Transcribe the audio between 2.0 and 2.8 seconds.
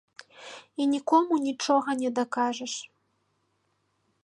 не дакажаш.